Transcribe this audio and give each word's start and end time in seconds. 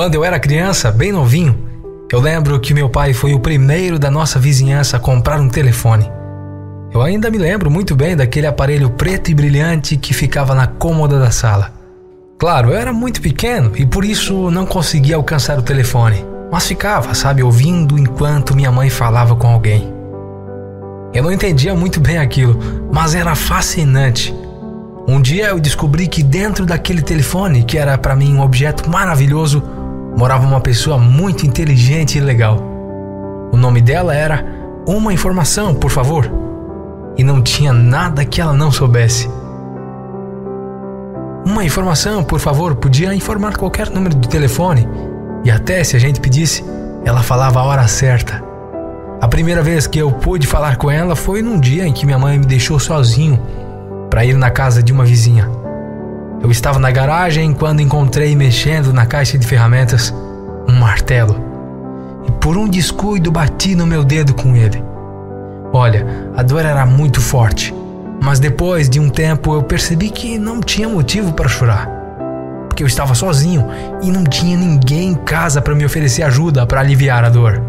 Quando 0.00 0.14
eu 0.14 0.24
era 0.24 0.40
criança, 0.40 0.90
bem 0.90 1.12
novinho, 1.12 1.58
eu 2.10 2.20
lembro 2.20 2.58
que 2.58 2.72
meu 2.72 2.88
pai 2.88 3.12
foi 3.12 3.34
o 3.34 3.38
primeiro 3.38 3.98
da 3.98 4.10
nossa 4.10 4.38
vizinhança 4.38 4.96
a 4.96 4.98
comprar 4.98 5.38
um 5.38 5.50
telefone. 5.50 6.10
Eu 6.90 7.02
ainda 7.02 7.30
me 7.30 7.36
lembro 7.36 7.70
muito 7.70 7.94
bem 7.94 8.16
daquele 8.16 8.46
aparelho 8.46 8.88
preto 8.88 9.30
e 9.30 9.34
brilhante 9.34 9.98
que 9.98 10.14
ficava 10.14 10.54
na 10.54 10.66
cômoda 10.66 11.18
da 11.18 11.30
sala. 11.30 11.74
Claro, 12.38 12.70
eu 12.70 12.78
era 12.78 12.94
muito 12.94 13.20
pequeno 13.20 13.72
e 13.76 13.84
por 13.84 14.02
isso 14.02 14.50
não 14.50 14.64
conseguia 14.64 15.16
alcançar 15.16 15.58
o 15.58 15.62
telefone, 15.62 16.24
mas 16.50 16.66
ficava, 16.66 17.12
sabe, 17.12 17.42
ouvindo 17.42 17.98
enquanto 17.98 18.56
minha 18.56 18.72
mãe 18.72 18.88
falava 18.88 19.36
com 19.36 19.48
alguém. 19.48 19.92
Eu 21.12 21.24
não 21.24 21.30
entendia 21.30 21.74
muito 21.74 22.00
bem 22.00 22.16
aquilo, 22.16 22.58
mas 22.90 23.14
era 23.14 23.34
fascinante. 23.34 24.34
Um 25.06 25.20
dia 25.20 25.48
eu 25.48 25.60
descobri 25.60 26.08
que 26.08 26.22
dentro 26.22 26.64
daquele 26.64 27.02
telefone, 27.02 27.64
que 27.64 27.76
era 27.76 27.98
para 27.98 28.16
mim 28.16 28.34
um 28.34 28.40
objeto 28.40 28.88
maravilhoso, 28.88 29.62
morava 30.16 30.46
uma 30.46 30.60
pessoa 30.60 30.98
muito 30.98 31.46
inteligente 31.46 32.18
e 32.18 32.20
legal. 32.20 32.58
O 33.52 33.56
nome 33.56 33.80
dela 33.80 34.14
era 34.14 34.44
Uma 34.86 35.12
Informação, 35.12 35.74
por 35.74 35.90
favor. 35.90 36.30
E 37.16 37.24
não 37.24 37.42
tinha 37.42 37.72
nada 37.72 38.24
que 38.24 38.40
ela 38.40 38.52
não 38.52 38.70
soubesse. 38.70 39.28
Uma 41.44 41.64
informação, 41.64 42.22
por 42.22 42.38
favor, 42.38 42.76
podia 42.76 43.14
informar 43.14 43.56
qualquer 43.56 43.90
número 43.90 44.14
de 44.14 44.28
telefone. 44.28 44.86
E 45.42 45.50
até 45.50 45.82
se 45.82 45.96
a 45.96 45.98
gente 45.98 46.20
pedisse, 46.20 46.64
ela 47.04 47.22
falava 47.22 47.60
a 47.60 47.64
hora 47.64 47.88
certa. 47.88 48.42
A 49.20 49.28
primeira 49.28 49.62
vez 49.62 49.86
que 49.86 49.98
eu 49.98 50.12
pude 50.12 50.46
falar 50.46 50.76
com 50.76 50.90
ela 50.90 51.16
foi 51.16 51.42
num 51.42 51.58
dia 51.58 51.86
em 51.86 51.92
que 51.92 52.06
minha 52.06 52.18
mãe 52.18 52.38
me 52.38 52.46
deixou 52.46 52.78
sozinho 52.78 53.40
para 54.08 54.24
ir 54.24 54.36
na 54.36 54.50
casa 54.50 54.82
de 54.82 54.92
uma 54.92 55.04
vizinha. 55.04 55.59
Eu 56.42 56.50
estava 56.50 56.78
na 56.78 56.90
garagem 56.90 57.52
quando 57.52 57.82
encontrei 57.82 58.34
mexendo 58.34 58.94
na 58.94 59.04
caixa 59.04 59.36
de 59.36 59.46
ferramentas 59.46 60.12
um 60.66 60.72
martelo. 60.72 61.36
E 62.26 62.32
por 62.32 62.56
um 62.56 62.66
descuido 62.66 63.30
bati 63.30 63.74
no 63.74 63.86
meu 63.86 64.02
dedo 64.02 64.32
com 64.32 64.56
ele. 64.56 64.82
Olha, 65.70 66.06
a 66.34 66.42
dor 66.42 66.64
era 66.64 66.86
muito 66.86 67.20
forte, 67.20 67.74
mas 68.22 68.40
depois 68.40 68.88
de 68.88 68.98
um 68.98 69.10
tempo 69.10 69.54
eu 69.54 69.62
percebi 69.62 70.08
que 70.08 70.38
não 70.38 70.60
tinha 70.60 70.88
motivo 70.88 71.32
para 71.34 71.48
chorar. 71.48 71.88
Porque 72.68 72.82
eu 72.82 72.86
estava 72.86 73.14
sozinho 73.14 73.66
e 74.02 74.10
não 74.10 74.24
tinha 74.24 74.56
ninguém 74.56 75.10
em 75.10 75.14
casa 75.14 75.60
para 75.60 75.74
me 75.74 75.84
oferecer 75.84 76.22
ajuda 76.22 76.66
para 76.66 76.80
aliviar 76.80 77.22
a 77.22 77.28
dor. 77.28 77.62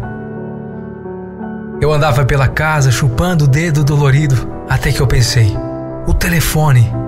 Eu 1.78 1.92
andava 1.92 2.24
pela 2.24 2.48
casa 2.48 2.90
chupando 2.90 3.44
o 3.44 3.48
dedo 3.48 3.84
dolorido 3.84 4.48
até 4.68 4.90
que 4.90 5.00
eu 5.00 5.06
pensei: 5.06 5.54
o 6.06 6.14
telefone 6.14 7.01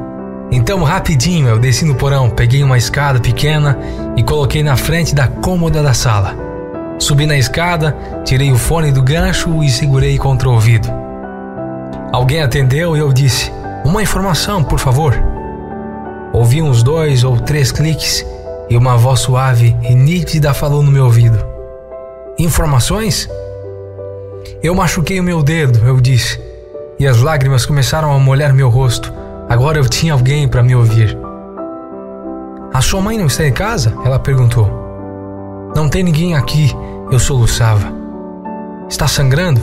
então, 0.51 0.83
rapidinho, 0.83 1.49
eu 1.49 1.59
desci 1.59 1.85
no 1.85 1.95
porão, 1.95 2.31
peguei 2.31 2.63
uma 2.63 2.79
escada 2.79 3.19
pequena 3.19 3.79
e 4.17 4.23
coloquei 4.23 4.63
na 4.63 4.77
frente 4.77 5.15
da 5.15 5.27
cômoda 5.27 5.83
da 5.83 5.93
sala. 5.93 6.35
Subi 6.99 7.27
na 7.27 7.37
escada, 7.37 7.97
tirei 8.25 8.53
o 8.53 8.57
fone 8.57 8.93
do 8.93 9.03
gancho 9.03 9.63
e 9.63 9.69
segurei 9.69 10.17
contra 10.17 10.49
o 10.49 10.53
ouvido. 10.53 10.89
Alguém 12.13 12.43
atendeu 12.43 12.97
e 12.97 13.01
eu 13.01 13.13
disse: 13.13 13.51
Uma 13.85 14.03
informação, 14.03 14.63
por 14.63 14.79
favor. 14.79 15.15
Ouvi 16.33 16.63
uns 16.63 16.83
dois 16.83 17.25
ou 17.25 17.37
três 17.37 17.73
cliques 17.73 18.25
e 18.69 18.77
uma 18.77 18.97
voz 18.97 19.21
suave 19.21 19.77
e 19.83 19.95
nítida 19.95 20.55
falou 20.55 20.83
no 20.83 20.93
meu 20.93 21.05
ouvido: 21.05 21.45
Informações? 22.39 23.29
Eu 24.63 24.75
machuquei 24.75 25.19
o 25.19 25.25
meu 25.25 25.43
dedo, 25.43 25.81
eu 25.87 26.01
disse, 26.01 26.41
e 26.99 27.07
as 27.07 27.21
lágrimas 27.21 27.67
começaram 27.67 28.13
a 28.13 28.19
molhar 28.19 28.55
meu 28.55 28.69
rosto. 28.69 29.13
Agora 29.49 29.79
eu 29.79 29.89
tinha 29.89 30.13
alguém 30.13 30.49
para 30.49 30.63
me 30.63 30.75
ouvir. 30.75 31.17
A 32.73 32.81
sua 32.81 33.01
mãe 33.01 33.19
não 33.19 33.27
está 33.27 33.47
em 33.47 33.53
casa? 33.53 33.95
Ela 34.05 34.19
perguntou. 34.19 34.69
Não 35.77 35.89
tem 35.89 36.03
ninguém 36.03 36.35
aqui, 36.35 36.73
eu 37.11 37.19
soluçava. 37.19 37.93
Está 38.89 39.07
sangrando? 39.07 39.61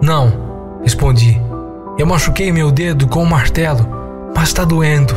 Não, 0.00 0.32
respondi. 0.82 1.40
Eu 1.98 2.06
machuquei 2.06 2.50
meu 2.50 2.70
dedo 2.70 3.06
com 3.06 3.22
um 3.22 3.26
martelo, 3.26 3.86
mas 4.34 4.48
está 4.48 4.64
doendo. 4.64 5.14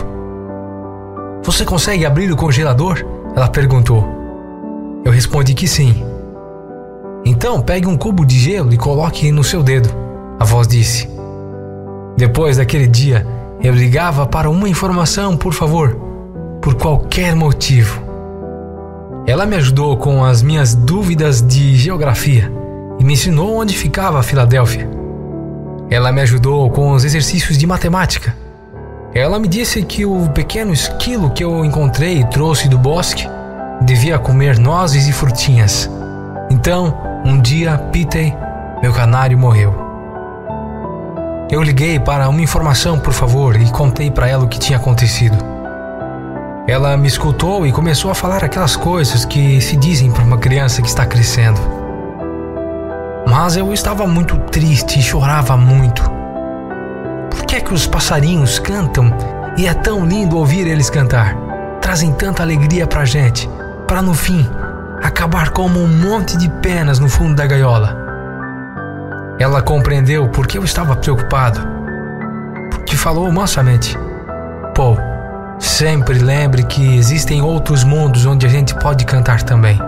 Você 1.44 1.66
consegue 1.66 2.06
abrir 2.06 2.32
o 2.32 2.38
congelador? 2.38 3.04
Ela 3.36 3.48
perguntou. 3.48 4.06
Eu 5.04 5.12
respondi 5.12 5.54
que 5.54 5.68
sim. 5.68 6.04
Então 7.26 7.62
pegue 7.62 7.88
um 7.88 7.98
cubo 7.98 8.26
de 8.26 8.38
gelo 8.38 8.74
e 8.74 8.78
coloque 8.78 9.32
no 9.32 9.44
seu 9.44 9.64
dedo, 9.64 9.90
a 10.40 10.46
voz 10.46 10.68
disse. 10.68 11.10
Depois 12.16 12.58
daquele 12.58 12.88
dia, 12.88 13.26
eu 13.62 13.74
ligava 13.74 14.26
para 14.26 14.50
uma 14.50 14.70
informação, 14.70 15.36
por 15.36 15.54
favor, 15.54 15.96
por 16.62 16.76
qualquer 16.76 17.36
motivo. 17.36 18.02
Ela 19.26 19.46
me 19.46 19.56
ajudou 19.56 19.98
com 19.98 20.24
as 20.24 20.42
minhas 20.42 20.74
dúvidas 20.74 21.42
de 21.42 21.76
geografia 21.76 22.52
e 23.00 23.04
me 23.04 23.14
ensinou 23.14 23.58
onde 23.58 23.76
ficava 23.76 24.20
a 24.20 24.24
Filadélfia. 24.24 24.90
Ela 25.90 26.12
me 26.12 26.22
ajudou 26.22 26.70
com 26.70 26.92
os 26.92 27.04
exercícios 27.04 27.58
de 27.58 27.66
matemática. 27.66 28.36
Ela 29.14 29.40
me 29.40 29.48
disse 29.48 29.82
que 29.84 30.06
o 30.06 30.30
pequeno 30.30 30.72
esquilo 30.72 31.32
que 31.32 31.44
eu 31.44 31.66
encontrei 31.66 32.20
e 32.20 32.30
trouxe 32.30 32.68
do 32.70 32.78
bosque 32.78 33.28
devia 33.82 34.20
comer 34.20 34.60
nozes 34.60 35.08
e 35.08 35.14
frutinhas. 35.14 35.90
Então, 36.52 36.96
um 37.26 37.40
dia, 37.40 37.78
Pitei, 37.92 38.34
meu 38.82 38.94
canário, 38.94 39.38
morreu. 39.38 39.87
Eu 41.50 41.64
liguei 41.64 41.98
para 41.98 42.28
uma 42.28 42.42
informação, 42.42 43.00
por 43.00 43.14
favor, 43.14 43.56
e 43.56 43.72
contei 43.72 44.12
para 44.12 44.28
ela 44.28 44.44
o 44.44 44.50
que 44.50 44.60
tinha 44.60 44.78
acontecido. 44.78 45.38
Ela 46.68 46.98
me 46.98 47.08
escutou 47.08 47.66
e 47.66 47.72
começou 47.72 48.12
a 48.12 48.16
falar 48.16 48.44
aquelas 48.44 48.76
coisas 48.76 49.24
que 49.24 49.62
se 49.62 49.78
dizem 49.78 50.12
para 50.12 50.26
uma 50.26 50.38
criança 50.38 50.82
que 50.82 50.90
está 50.90 51.06
crescendo. 51.06 51.62
Mas 53.26 53.56
eu 53.56 53.72
estava 53.72 54.06
muito 54.06 54.38
triste 54.52 55.00
e 55.00 55.02
chorava 55.02 55.56
muito. 55.56 56.04
Por 57.30 57.46
que 57.46 57.56
é 57.56 57.62
que 57.62 57.74
os 57.74 57.88
passarinhos 57.88 58.60
cantam 58.60 59.10
e 59.58 59.68
é 59.68 59.74
tão 59.74 60.06
lindo 60.06 60.38
ouvir 60.38 60.68
eles 60.68 60.90
cantar? 60.90 61.34
Trazem 61.80 62.12
tanta 62.12 62.44
alegria 62.44 62.86
para 62.86 63.02
a 63.02 63.06
gente, 63.06 63.50
para 63.88 64.02
no 64.02 64.14
fim 64.14 64.46
acabar 65.02 65.52
como 65.52 65.80
um 65.80 65.88
monte 65.88 66.36
de 66.38 66.50
penas 66.50 67.00
no 67.00 67.08
fundo 67.08 67.36
da 67.36 67.46
gaiola. 67.46 68.07
Ela 69.40 69.62
compreendeu 69.62 70.28
por 70.30 70.48
que 70.48 70.58
eu 70.58 70.64
estava 70.64 70.96
preocupado. 70.96 71.60
Porque 72.72 72.96
falou 72.96 73.32
mansamente: 73.32 73.98
Paul, 74.76 74.98
sempre 75.60 76.18
lembre 76.18 76.64
que 76.64 76.98
existem 76.98 77.42
outros 77.42 77.84
mundos 77.84 78.26
onde 78.26 78.46
a 78.46 78.50
gente 78.50 78.74
pode 78.76 79.06
cantar 79.06 79.44
também. 79.44 79.80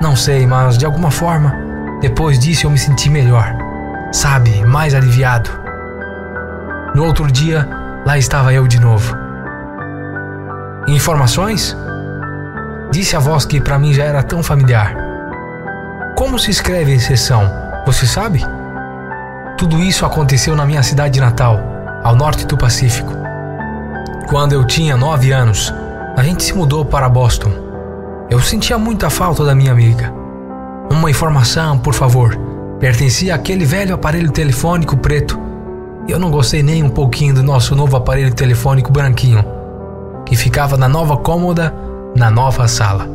Não 0.00 0.16
sei, 0.16 0.46
mas 0.46 0.76
de 0.76 0.84
alguma 0.84 1.10
forma, 1.10 1.54
depois 2.00 2.38
disso 2.38 2.66
eu 2.66 2.70
me 2.70 2.78
senti 2.78 3.08
melhor, 3.08 3.54
sabe, 4.12 4.64
mais 4.64 4.94
aliviado. 4.94 5.48
No 6.94 7.04
outro 7.04 7.30
dia, 7.30 7.68
lá 8.04 8.18
estava 8.18 8.52
eu 8.52 8.66
de 8.66 8.80
novo. 8.80 9.16
Informações? 10.86 11.76
Disse 12.90 13.16
a 13.16 13.18
voz 13.18 13.44
que 13.44 13.60
para 13.60 13.78
mim 13.78 13.92
já 13.92 14.04
era 14.04 14.22
tão 14.22 14.42
familiar. 14.42 14.94
Como 16.16 16.38
se 16.38 16.50
escreve 16.50 17.00
sessão? 17.00 17.63
Você 17.86 18.06
sabe? 18.06 18.40
Tudo 19.58 19.78
isso 19.78 20.06
aconteceu 20.06 20.56
na 20.56 20.64
minha 20.64 20.82
cidade 20.82 21.20
natal, 21.20 21.60
ao 22.02 22.16
norte 22.16 22.46
do 22.46 22.56
Pacífico. 22.56 23.12
Quando 24.28 24.52
eu 24.52 24.66
tinha 24.66 24.96
nove 24.96 25.32
anos, 25.32 25.72
a 26.16 26.22
gente 26.22 26.42
se 26.42 26.54
mudou 26.54 26.84
para 26.84 27.08
Boston. 27.10 27.52
Eu 28.30 28.40
sentia 28.40 28.78
muita 28.78 29.10
falta 29.10 29.44
da 29.44 29.54
minha 29.54 29.70
amiga. 29.70 30.12
Uma 30.90 31.10
informação, 31.10 31.78
por 31.78 31.92
favor. 31.92 32.34
Pertencia 32.80 33.34
àquele 33.34 33.66
velho 33.66 33.94
aparelho 33.94 34.30
telefônico 34.30 34.96
preto. 34.96 35.38
Eu 36.08 36.18
não 36.18 36.30
gostei 36.30 36.62
nem 36.62 36.82
um 36.82 36.88
pouquinho 36.88 37.34
do 37.34 37.42
nosso 37.42 37.76
novo 37.76 37.96
aparelho 37.96 38.34
telefônico 38.34 38.90
branquinho, 38.90 39.44
que 40.24 40.36
ficava 40.36 40.76
na 40.78 40.88
nova 40.88 41.18
cômoda, 41.18 41.74
na 42.16 42.30
nova 42.30 42.66
sala. 42.66 43.06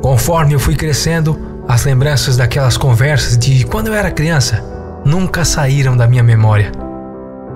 Conforme 0.00 0.54
eu 0.54 0.60
fui 0.60 0.74
crescendo, 0.74 1.57
as 1.68 1.84
lembranças 1.84 2.38
daquelas 2.38 2.78
conversas 2.78 3.36
de 3.36 3.66
quando 3.66 3.88
eu 3.88 3.94
era 3.94 4.10
criança 4.10 4.64
nunca 5.04 5.44
saíram 5.44 5.94
da 5.94 6.08
minha 6.08 6.22
memória. 6.22 6.72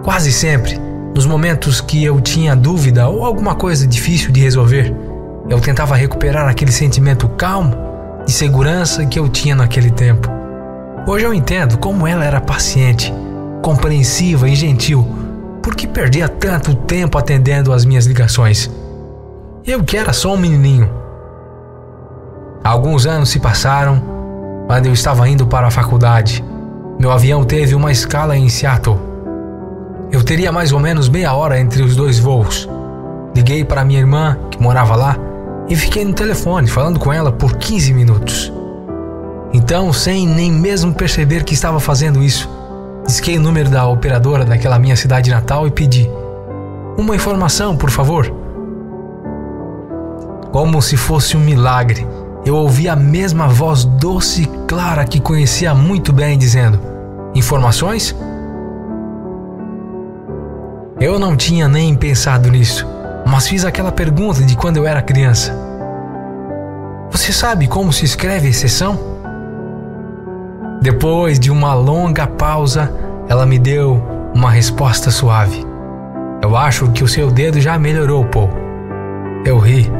Quase 0.04 0.30
sempre, 0.30 0.78
nos 1.14 1.24
momentos 1.24 1.80
que 1.80 2.04
eu 2.04 2.20
tinha 2.20 2.54
dúvida 2.54 3.08
ou 3.08 3.24
alguma 3.24 3.54
coisa 3.54 3.86
difícil 3.86 4.30
de 4.30 4.40
resolver, 4.40 4.94
eu 5.48 5.58
tentava 5.60 5.96
recuperar 5.96 6.46
aquele 6.46 6.70
sentimento 6.70 7.26
calmo 7.30 7.74
de 8.26 8.32
segurança 8.32 9.06
que 9.06 9.18
eu 9.18 9.28
tinha 9.30 9.56
naquele 9.56 9.90
tempo. 9.90 10.28
Hoje 11.06 11.24
eu 11.24 11.32
entendo 11.32 11.78
como 11.78 12.06
ela 12.06 12.24
era 12.24 12.40
paciente, 12.40 13.12
compreensiva 13.62 14.46
e 14.46 14.54
gentil, 14.54 15.08
porque 15.62 15.86
perdia 15.86 16.28
tanto 16.28 16.74
tempo 16.74 17.16
atendendo 17.16 17.72
às 17.72 17.84
minhas 17.84 18.04
ligações. 18.04 18.70
Eu 19.66 19.82
que 19.82 19.96
era 19.96 20.12
só 20.12 20.34
um 20.34 20.36
menininho 20.36 21.01
Alguns 22.64 23.06
anos 23.06 23.30
se 23.30 23.40
passaram 23.40 24.00
quando 24.68 24.86
eu 24.86 24.92
estava 24.92 25.28
indo 25.28 25.46
para 25.46 25.66
a 25.66 25.70
faculdade. 25.70 26.44
Meu 26.98 27.10
avião 27.10 27.44
teve 27.44 27.74
uma 27.74 27.90
escala 27.90 28.36
em 28.36 28.48
Seattle. 28.48 28.98
Eu 30.12 30.22
teria 30.22 30.52
mais 30.52 30.72
ou 30.72 30.78
menos 30.78 31.08
meia 31.08 31.34
hora 31.34 31.58
entre 31.58 31.82
os 31.82 31.96
dois 31.96 32.20
voos. 32.20 32.68
Liguei 33.34 33.64
para 33.64 33.84
minha 33.84 33.98
irmã, 33.98 34.38
que 34.48 34.62
morava 34.62 34.94
lá, 34.94 35.16
e 35.68 35.74
fiquei 35.74 36.04
no 36.04 36.12
telefone 36.12 36.68
falando 36.68 37.00
com 37.00 37.12
ela 37.12 37.32
por 37.32 37.56
15 37.56 37.92
minutos. 37.94 38.52
Então, 39.52 39.92
sem 39.92 40.26
nem 40.26 40.52
mesmo 40.52 40.94
perceber 40.94 41.42
que 41.42 41.54
estava 41.54 41.80
fazendo 41.80 42.22
isso, 42.22 42.48
disquei 43.04 43.38
o 43.38 43.40
número 43.40 43.70
da 43.70 43.86
operadora 43.86 44.44
daquela 44.44 44.78
minha 44.78 44.94
cidade 44.94 45.30
natal 45.30 45.66
e 45.66 45.70
pedi: 45.70 46.08
Uma 46.96 47.16
informação, 47.16 47.76
por 47.76 47.90
favor. 47.90 48.32
Como 50.52 50.80
se 50.80 50.96
fosse 50.96 51.36
um 51.36 51.40
milagre, 51.40 52.06
eu 52.44 52.56
ouvi 52.56 52.88
a 52.88 52.96
mesma 52.96 53.46
voz 53.46 53.84
doce 53.84 54.42
e 54.42 54.46
clara 54.66 55.04
que 55.04 55.20
conhecia 55.20 55.74
muito 55.74 56.12
bem 56.12 56.36
dizendo: 56.36 56.80
Informações? 57.34 58.16
Eu 61.00 61.18
não 61.18 61.36
tinha 61.36 61.68
nem 61.68 61.94
pensado 61.94 62.50
nisso, 62.50 62.86
mas 63.26 63.48
fiz 63.48 63.64
aquela 63.64 63.92
pergunta 63.92 64.42
de 64.42 64.56
quando 64.56 64.76
eu 64.76 64.86
era 64.86 65.02
criança. 65.02 65.52
Você 67.10 67.32
sabe 67.32 67.66
como 67.66 67.92
se 67.92 68.04
escreve 68.04 68.48
exceção? 68.48 68.98
Depois 70.80 71.38
de 71.38 71.50
uma 71.50 71.74
longa 71.74 72.26
pausa, 72.26 72.92
ela 73.28 73.46
me 73.46 73.58
deu 73.58 74.02
uma 74.34 74.50
resposta 74.50 75.10
suave. 75.10 75.64
Eu 76.42 76.56
acho 76.56 76.90
que 76.90 77.04
o 77.04 77.08
seu 77.08 77.30
dedo 77.30 77.60
já 77.60 77.78
melhorou, 77.78 78.24
Paul. 78.24 78.50
Eu 79.44 79.58
ri. 79.58 79.90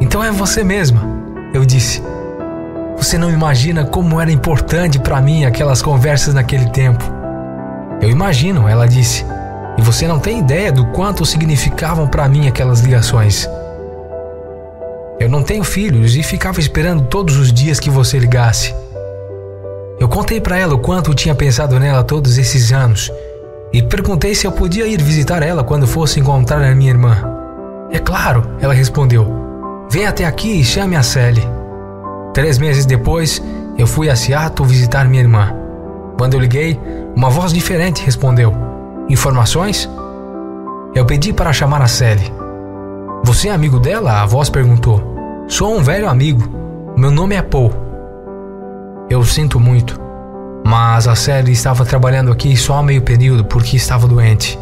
Então 0.00 0.22
é 0.22 0.30
você 0.30 0.64
mesma, 0.64 1.17
eu 1.52 1.64
disse. 1.64 2.02
Você 2.96 3.16
não 3.16 3.30
imagina 3.30 3.84
como 3.84 4.20
era 4.20 4.30
importante 4.30 4.98
para 4.98 5.20
mim 5.20 5.44
aquelas 5.44 5.80
conversas 5.80 6.34
naquele 6.34 6.68
tempo. 6.70 7.04
Eu 8.00 8.10
imagino, 8.10 8.68
ela 8.68 8.86
disse. 8.86 9.24
E 9.76 9.82
você 9.82 10.08
não 10.08 10.18
tem 10.18 10.40
ideia 10.40 10.72
do 10.72 10.86
quanto 10.86 11.24
significavam 11.24 12.08
para 12.08 12.28
mim 12.28 12.48
aquelas 12.48 12.80
ligações. 12.80 13.48
Eu 15.20 15.28
não 15.28 15.42
tenho 15.42 15.64
filhos 15.64 16.16
e 16.16 16.22
ficava 16.22 16.60
esperando 16.60 17.04
todos 17.04 17.36
os 17.36 17.52
dias 17.52 17.78
que 17.78 17.90
você 17.90 18.18
ligasse. 18.18 18.74
Eu 19.98 20.08
contei 20.08 20.40
para 20.40 20.58
ela 20.58 20.74
o 20.74 20.78
quanto 20.78 21.14
tinha 21.14 21.34
pensado 21.34 21.78
nela 21.78 22.04
todos 22.04 22.38
esses 22.38 22.72
anos 22.72 23.10
e 23.72 23.82
perguntei 23.82 24.34
se 24.34 24.46
eu 24.46 24.52
podia 24.52 24.86
ir 24.86 25.00
visitar 25.02 25.42
ela 25.42 25.64
quando 25.64 25.86
fosse 25.86 26.20
encontrar 26.20 26.62
a 26.62 26.74
minha 26.74 26.90
irmã. 26.90 27.16
É 27.90 27.98
claro, 27.98 28.56
ela 28.60 28.74
respondeu. 28.74 29.47
Vem 29.90 30.04
até 30.04 30.26
aqui 30.26 30.60
e 30.60 30.64
chame 30.64 30.96
a 30.96 31.02
Sally. 31.02 31.42
Três 32.34 32.58
meses 32.58 32.84
depois, 32.84 33.42
eu 33.78 33.86
fui 33.86 34.10
a 34.10 34.16
Seattle 34.16 34.68
visitar 34.68 35.08
minha 35.08 35.22
irmã. 35.22 35.54
Quando 36.18 36.34
eu 36.34 36.40
liguei, 36.40 36.78
uma 37.16 37.30
voz 37.30 37.54
diferente 37.54 38.04
respondeu: 38.04 38.54
Informações? 39.08 39.88
Eu 40.94 41.06
pedi 41.06 41.32
para 41.32 41.54
chamar 41.54 41.80
a 41.80 41.86
Sally. 41.86 42.30
Você 43.24 43.48
é 43.48 43.52
amigo 43.52 43.78
dela? 43.78 44.22
A 44.22 44.26
voz 44.26 44.50
perguntou. 44.50 45.02
Sou 45.48 45.74
um 45.74 45.82
velho 45.82 46.06
amigo. 46.06 46.42
Meu 46.94 47.10
nome 47.10 47.34
é 47.34 47.40
Paul. 47.40 47.72
Eu 49.08 49.24
sinto 49.24 49.58
muito, 49.58 49.98
mas 50.66 51.08
a 51.08 51.14
Sally 51.14 51.52
estava 51.52 51.86
trabalhando 51.86 52.30
aqui 52.30 52.54
só 52.58 52.82
meio 52.82 53.00
período 53.00 53.42
porque 53.46 53.76
estava 53.76 54.06
doente. 54.06 54.58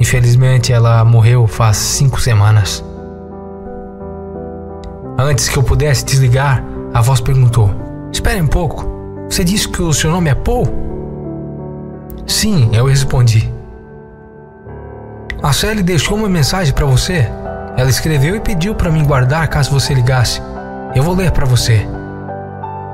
Infelizmente, 0.00 0.72
ela 0.72 1.04
morreu 1.04 1.46
faz 1.46 1.76
cinco 1.76 2.20
semanas. 2.20 2.87
Antes 5.20 5.48
que 5.48 5.58
eu 5.58 5.64
pudesse 5.64 6.04
desligar, 6.04 6.62
a 6.94 7.02
voz 7.02 7.20
perguntou: 7.20 7.74
Espere 8.12 8.40
um 8.40 8.46
pouco. 8.46 8.86
Você 9.28 9.42
disse 9.42 9.68
que 9.68 9.82
o 9.82 9.92
seu 9.92 10.12
nome 10.12 10.30
é 10.30 10.34
Paul? 10.34 10.68
Sim, 12.24 12.70
eu 12.72 12.86
respondi. 12.86 13.52
A 15.42 15.52
Sally 15.52 15.82
deixou 15.82 16.16
uma 16.16 16.28
mensagem 16.28 16.72
para 16.72 16.86
você. 16.86 17.28
Ela 17.76 17.90
escreveu 17.90 18.36
e 18.36 18.40
pediu 18.40 18.76
para 18.76 18.92
mim 18.92 19.04
guardar 19.04 19.48
caso 19.48 19.72
você 19.72 19.92
ligasse. 19.92 20.40
Eu 20.94 21.02
vou 21.02 21.16
ler 21.16 21.32
para 21.32 21.44
você. 21.44 21.84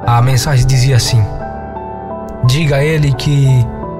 A 0.06 0.22
mensagem 0.22 0.66
dizia 0.66 0.96
assim: 0.96 1.22
Diga 2.46 2.76
a 2.76 2.84
ele 2.84 3.12
que 3.12 3.46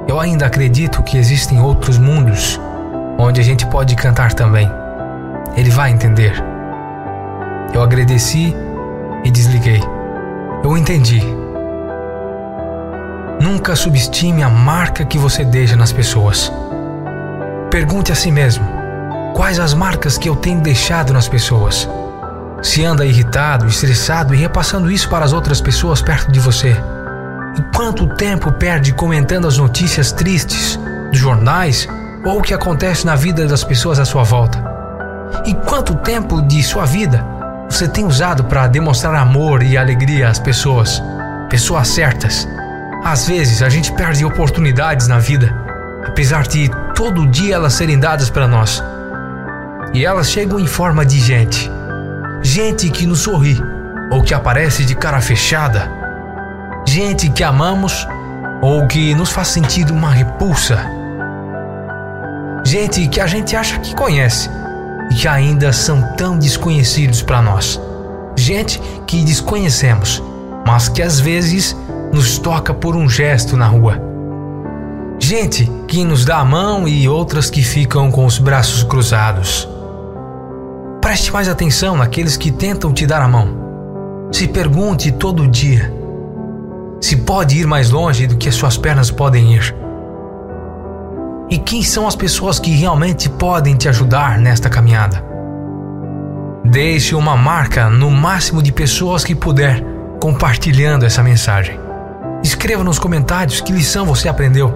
eu 0.08 0.18
ainda 0.18 0.46
acredito 0.46 1.02
que 1.02 1.18
existem 1.18 1.60
outros 1.60 1.98
mundos 1.98 2.58
onde 3.18 3.38
a 3.38 3.44
gente 3.44 3.66
pode 3.66 3.94
cantar 3.96 4.32
também. 4.32 4.70
Ele 5.58 5.68
vai 5.68 5.90
entender. 5.90 6.53
Eu 7.74 7.82
agradeci 7.82 8.54
e 9.24 9.30
desliguei. 9.32 9.82
Eu 10.62 10.76
entendi. 10.76 11.20
Nunca 13.40 13.74
subestime 13.74 14.44
a 14.44 14.48
marca 14.48 15.04
que 15.04 15.18
você 15.18 15.44
deixa 15.44 15.74
nas 15.74 15.92
pessoas. 15.92 16.52
Pergunte 17.72 18.12
a 18.12 18.14
si 18.14 18.30
mesmo: 18.30 18.64
quais 19.34 19.58
as 19.58 19.74
marcas 19.74 20.16
que 20.16 20.28
eu 20.28 20.36
tenho 20.36 20.60
deixado 20.60 21.12
nas 21.12 21.26
pessoas? 21.26 21.88
Se 22.62 22.84
anda 22.84 23.04
irritado, 23.04 23.66
estressado 23.66 24.32
e 24.32 24.38
repassando 24.38 24.88
isso 24.88 25.08
para 25.08 25.24
as 25.24 25.32
outras 25.32 25.60
pessoas 25.60 26.00
perto 26.00 26.30
de 26.30 26.38
você. 26.38 26.76
E 27.58 27.76
quanto 27.76 28.06
tempo 28.14 28.52
perde 28.52 28.94
comentando 28.94 29.48
as 29.48 29.58
notícias 29.58 30.12
tristes 30.12 30.78
dos 31.10 31.18
jornais 31.18 31.88
ou 32.24 32.38
o 32.38 32.42
que 32.42 32.54
acontece 32.54 33.04
na 33.04 33.16
vida 33.16 33.48
das 33.48 33.64
pessoas 33.64 33.98
à 33.98 34.04
sua 34.04 34.22
volta? 34.22 34.62
E 35.44 35.52
quanto 35.54 35.96
tempo 35.96 36.40
de 36.40 36.62
sua 36.62 36.86
vida 36.86 37.33
você 37.69 37.88
tem 37.88 38.05
usado 38.05 38.44
para 38.44 38.69
demonstrar 38.69 39.14
amor 39.16 39.62
e 39.62 39.76
alegria 39.76 40.28
às 40.28 40.38
pessoas? 40.38 41.02
Pessoas 41.50 41.88
certas. 41.88 42.49
Às 43.02 43.26
vezes 43.26 43.62
a 43.62 43.69
gente 43.69 43.93
perde 43.93 44.25
oportunidades 44.25 45.08
na 45.08 45.19
vida, 45.19 45.52
apesar 46.06 46.46
de 46.46 46.70
todo 46.94 47.26
dia 47.26 47.56
elas 47.56 47.75
serem 47.75 47.99
dadas 47.99 48.31
para 48.31 48.46
nós. 48.46 48.82
E 49.93 50.05
elas 50.05 50.31
chegam 50.31 50.61
em 50.61 50.66
forma 50.66 51.05
de 51.05 51.19
gente. 51.19 51.70
Gente 52.43 52.88
que 52.90 53.06
nos 53.06 53.20
sorri 53.20 53.61
ou 54.10 54.22
que 54.22 54.34
aparece 54.34 54.84
de 54.84 54.94
cara 54.94 55.20
fechada. 55.20 55.90
Gente 56.87 57.28
que 57.28 57.43
amamos 57.43 58.06
ou 58.62 58.87
que 58.87 59.14
nos 59.14 59.31
faz 59.31 59.49
sentir 59.49 59.90
uma 59.90 60.10
repulsa. 60.10 60.78
Gente 62.64 63.08
que 63.08 63.20
a 63.20 63.26
gente 63.26 63.56
acha 63.56 63.78
que 63.81 63.94
conhece 63.94 64.49
que 65.10 65.28
ainda 65.28 65.72
são 65.72 66.02
tão 66.16 66.38
desconhecidos 66.38 67.22
para 67.22 67.40
nós. 67.42 67.80
Gente 68.36 68.80
que 69.06 69.24
desconhecemos, 69.24 70.22
mas 70.66 70.88
que 70.88 71.02
às 71.02 71.20
vezes 71.20 71.76
nos 72.12 72.38
toca 72.38 72.74
por 72.74 72.96
um 72.96 73.08
gesto 73.08 73.56
na 73.56 73.66
rua. 73.66 74.00
Gente 75.18 75.70
que 75.86 76.04
nos 76.04 76.24
dá 76.24 76.38
a 76.38 76.44
mão 76.44 76.86
e 76.86 77.08
outras 77.08 77.48
que 77.48 77.62
ficam 77.62 78.10
com 78.10 78.26
os 78.26 78.38
braços 78.38 78.82
cruzados. 78.82 79.68
Preste 81.00 81.32
mais 81.32 81.48
atenção 81.48 81.96
naqueles 81.96 82.36
que 82.36 82.50
tentam 82.50 82.93
te 82.93 83.06
dar 83.06 83.22
a 83.22 83.29
mão. 83.29 84.29
Se 84.32 84.48
pergunte 84.48 85.12
todo 85.12 85.46
dia 85.46 86.05
se 87.05 87.17
pode 87.17 87.58
ir 87.58 87.67
mais 87.67 87.90
longe 87.90 88.26
do 88.26 88.34
que 88.34 88.48
as 88.48 88.55
suas 88.55 88.79
pernas 88.79 89.10
podem 89.10 89.52
ir. 89.52 89.83
E 91.51 91.58
quem 91.58 91.82
são 91.82 92.06
as 92.06 92.17
pessoas 92.17 92.58
que 92.58 92.70
realmente 92.70 93.29
podem 93.29 93.77
te 93.77 93.89
ajudar 93.89 94.39
nesta 94.39 94.70
caminhada? 94.70 95.24
Deixe 96.65 97.15
uma 97.15 97.36
marca 97.36 97.91
no 97.91 98.10
máximo 98.10 98.63
de 98.63 98.72
pessoas 98.72 99.22
que 99.22 99.34
puder 99.34 99.84
compartilhando 100.20 101.05
essa 101.05 101.22
mensagem. 101.22 101.79
Escreva 102.43 102.82
nos 102.82 102.98
comentários 102.98 103.60
que 103.60 103.72
lição 103.72 104.06
você 104.06 104.29
aprendeu. 104.29 104.72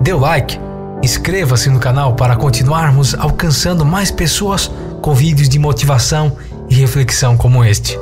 Dê 0.00 0.12
like, 0.14 0.60
inscreva-se 1.02 1.68
no 1.68 1.80
canal 1.80 2.14
para 2.14 2.36
continuarmos 2.36 3.14
alcançando 3.14 3.84
mais 3.84 4.10
pessoas 4.10 4.70
com 5.02 5.12
vídeos 5.12 5.48
de 5.48 5.58
motivação 5.58 6.36
e 6.70 6.74
reflexão 6.74 7.36
como 7.36 7.64
este. 7.64 7.98